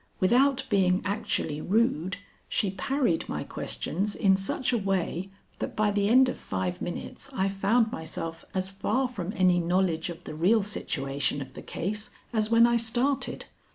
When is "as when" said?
12.33-12.65